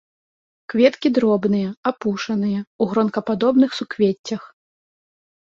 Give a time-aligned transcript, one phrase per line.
[0.73, 4.41] Кветкі дробныя, апушаныя, у гронкападобных суквеццях.